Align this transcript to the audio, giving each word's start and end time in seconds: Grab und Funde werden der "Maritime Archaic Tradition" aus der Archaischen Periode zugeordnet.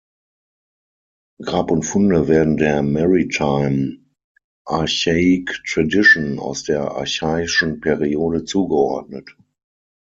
Grab 1.43 1.69
und 1.69 1.83
Funde 1.83 2.27
werden 2.27 2.57
der 2.57 2.81
"Maritime 2.81 3.99
Archaic 4.65 5.61
Tradition" 5.67 6.39
aus 6.39 6.63
der 6.63 6.89
Archaischen 6.89 7.79
Periode 7.81 8.43
zugeordnet. 8.43 9.37